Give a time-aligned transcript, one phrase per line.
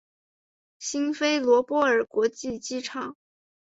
[0.79, 3.15] 辛菲罗波尔国际机场。